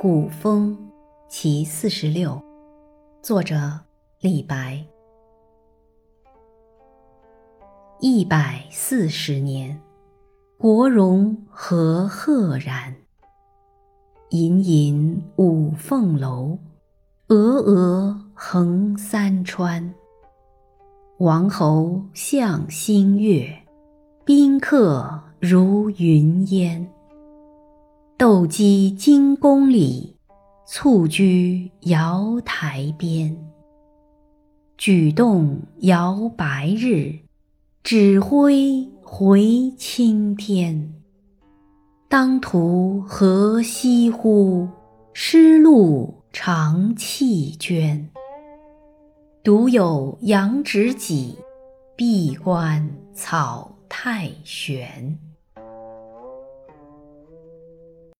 [0.00, 0.78] 古风
[1.28, 2.40] 其四十六，
[3.20, 3.80] 作者
[4.20, 4.86] 李白。
[7.98, 9.76] 一百四十年，
[10.56, 12.94] 国荣何赫然。
[14.30, 16.56] 隐隐五凤楼，
[17.26, 19.92] 峨峨横三川。
[21.18, 23.52] 王侯向星月，
[24.24, 26.88] 宾客如云烟。
[28.18, 30.16] 斗鸡惊宫里，
[30.66, 33.38] 蹴居瑶台边。
[34.76, 37.16] 举动摇白日，
[37.84, 40.92] 指挥回青天。
[42.08, 44.68] 当涂何夕乎？
[45.12, 48.10] 失路长弃捐。
[49.44, 51.38] 独有杨直己，
[51.94, 55.16] 闭关草太玄。